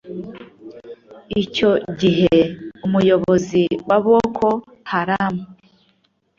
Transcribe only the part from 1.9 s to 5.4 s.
gihe umuyobozi wa Boko Haram